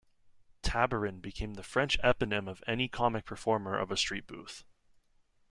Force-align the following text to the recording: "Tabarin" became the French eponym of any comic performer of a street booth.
"Tabarin" 0.63 1.21
became 1.21 1.53
the 1.53 1.61
French 1.61 1.95
eponym 1.99 2.49
of 2.49 2.63
any 2.65 2.87
comic 2.87 3.23
performer 3.23 3.77
of 3.77 3.91
a 3.91 3.97
street 3.97 4.25
booth. 4.25 4.63